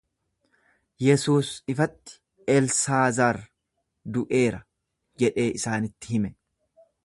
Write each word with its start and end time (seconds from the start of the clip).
Yesuus 1.07 1.51
ifatti, 1.73 2.15
Elsaazar 2.55 3.41
du'eera 4.17 4.65
jedhee 5.25 5.49
isaanitti 5.61 6.15
hime. 6.17 6.37